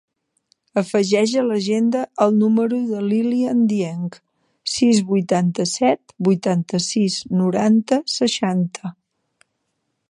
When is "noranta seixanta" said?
7.43-8.95